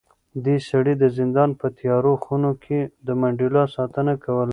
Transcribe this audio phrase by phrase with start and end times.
[0.45, 4.49] دې سړي د زندان په تیارو خونو کې د منډېلا ساتنه کوله.